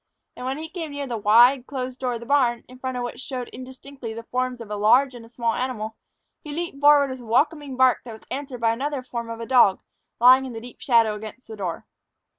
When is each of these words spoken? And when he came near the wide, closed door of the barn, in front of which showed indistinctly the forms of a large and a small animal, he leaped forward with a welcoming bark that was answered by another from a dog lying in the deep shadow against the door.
And 0.35 0.47
when 0.47 0.57
he 0.57 0.67
came 0.67 0.93
near 0.93 1.05
the 1.05 1.15
wide, 1.19 1.67
closed 1.67 1.99
door 1.99 2.13
of 2.13 2.21
the 2.21 2.25
barn, 2.25 2.63
in 2.67 2.79
front 2.79 2.97
of 2.97 3.03
which 3.03 3.19
showed 3.19 3.49
indistinctly 3.49 4.15
the 4.15 4.23
forms 4.23 4.59
of 4.59 4.71
a 4.71 4.75
large 4.75 5.13
and 5.13 5.23
a 5.23 5.29
small 5.29 5.53
animal, 5.53 5.95
he 6.43 6.49
leaped 6.51 6.79
forward 6.81 7.11
with 7.11 7.19
a 7.19 7.25
welcoming 7.25 7.77
bark 7.77 7.99
that 8.05 8.13
was 8.13 8.23
answered 8.31 8.61
by 8.61 8.71
another 8.71 9.03
from 9.03 9.29
a 9.29 9.45
dog 9.45 9.79
lying 10.19 10.45
in 10.47 10.53
the 10.53 10.59
deep 10.61 10.81
shadow 10.81 11.13
against 11.13 11.47
the 11.47 11.55
door. 11.55 11.85